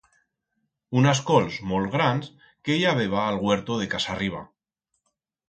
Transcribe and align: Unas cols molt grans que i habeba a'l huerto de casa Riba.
Unas 1.01 1.21
cols 1.27 1.59
molt 1.73 1.91
grans 1.97 2.31
que 2.47 2.79
i 2.81 2.89
habeba 2.93 3.21
a'l 3.27 3.39
huerto 3.45 3.79
de 3.83 3.91
casa 3.93 4.19
Riba. 4.23 4.43